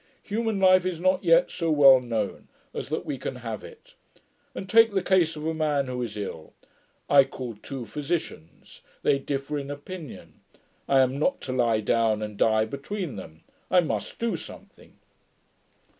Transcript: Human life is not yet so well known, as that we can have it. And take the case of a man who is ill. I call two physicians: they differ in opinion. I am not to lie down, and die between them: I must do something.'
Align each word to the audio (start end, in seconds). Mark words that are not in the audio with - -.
Human 0.23 0.59
life 0.59 0.83
is 0.83 0.99
not 0.99 1.23
yet 1.23 1.51
so 1.51 1.69
well 1.69 1.99
known, 1.99 2.47
as 2.73 2.89
that 2.89 3.05
we 3.05 3.19
can 3.19 3.35
have 3.35 3.63
it. 3.63 3.93
And 4.55 4.67
take 4.67 4.93
the 4.95 5.03
case 5.03 5.35
of 5.35 5.45
a 5.45 5.53
man 5.53 5.85
who 5.85 6.01
is 6.01 6.17
ill. 6.17 6.53
I 7.07 7.23
call 7.23 7.53
two 7.61 7.85
physicians: 7.85 8.81
they 9.03 9.19
differ 9.19 9.59
in 9.59 9.69
opinion. 9.69 10.41
I 10.89 11.01
am 11.01 11.19
not 11.19 11.39
to 11.41 11.53
lie 11.53 11.81
down, 11.81 12.23
and 12.23 12.35
die 12.35 12.65
between 12.65 13.15
them: 13.15 13.43
I 13.69 13.81
must 13.81 14.17
do 14.17 14.35
something.' 14.35 14.97